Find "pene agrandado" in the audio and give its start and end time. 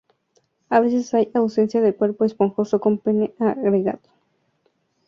2.97-3.99